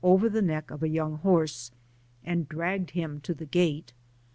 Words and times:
359 0.01 0.15
over 0.17 0.29
the 0.33 0.41
neck 0.41 0.71
of 0.71 0.81
a 0.81 0.89
young 0.89 1.17
horse, 1.19 1.69
and 2.25 2.49
dragged 2.49 2.89
him 2.89 3.21
to 3.21 3.35
the 3.35 3.45
gate. 3.45 3.93